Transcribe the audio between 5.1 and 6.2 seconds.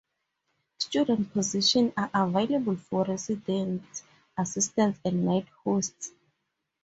Night Hosts.